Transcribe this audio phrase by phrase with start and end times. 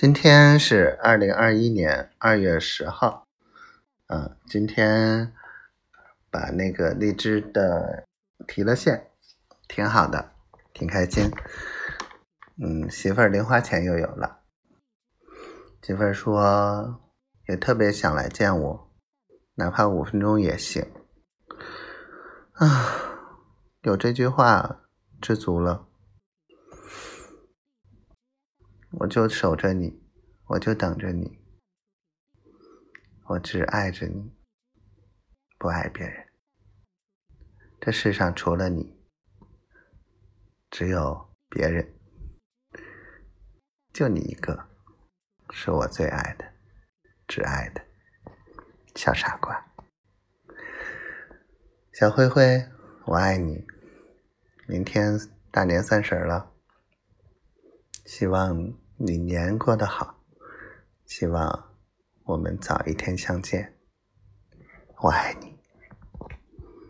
[0.00, 3.26] 今天是二零二一年二月十号，
[4.06, 5.34] 啊，今天
[6.30, 8.04] 把那个荔枝的
[8.46, 9.10] 提了现，
[9.66, 10.30] 挺好的，
[10.72, 11.28] 挺开心。
[12.62, 14.38] 嗯，媳妇儿零花钱又有了。
[15.82, 17.00] 媳妇儿说
[17.48, 18.92] 也特别想来见我，
[19.56, 20.86] 哪怕五分钟也行。
[22.52, 22.94] 啊，
[23.82, 24.82] 有这句话
[25.20, 25.87] 知足了。
[29.08, 30.02] 我就守着你，
[30.48, 31.38] 我就等着你，
[33.24, 34.36] 我只爱着你，
[35.56, 36.28] 不爱别人。
[37.80, 39.00] 这世上除了你，
[40.70, 41.90] 只有别人，
[43.94, 44.68] 就你一个，
[45.52, 46.52] 是我最爱的，
[47.26, 47.82] 只爱的
[48.94, 49.72] 小傻瓜，
[51.94, 52.62] 小灰灰，
[53.06, 53.66] 我爱你。
[54.66, 55.18] 明天
[55.50, 56.52] 大年三十了。
[58.04, 60.24] 希望你年过得好，
[61.06, 61.76] 希望
[62.24, 63.76] 我们早一天相见。
[65.02, 65.57] 我爱你。